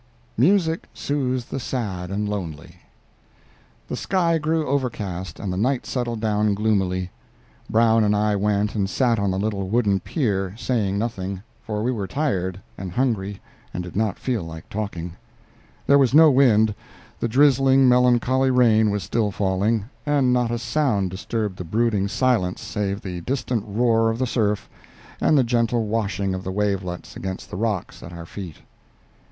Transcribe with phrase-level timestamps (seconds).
[0.35, 2.77] "MUSIC SOOTHES THE SAD AND LONELY"
[3.87, 7.11] The sky grew overcast, and the night settled down gloomily.
[7.69, 11.91] Brown and I went and sat on the little wooden pier, saying nothing, for we
[11.91, 13.41] were tired and hungry
[13.75, 15.17] and did not feel like talking.
[15.85, 16.73] There was no wind;
[17.19, 22.59] the drizzling, melancholy rain was still falling, and not a sound disturbed the brooding silence
[22.59, 24.67] save the distant roar of the surf
[25.19, 28.63] and the gentle washing of the wavelets against the rocks at our feet.